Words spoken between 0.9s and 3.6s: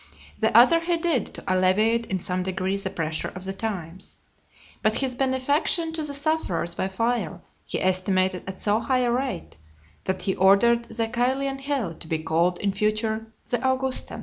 did to alleviate in some degree the pressure of the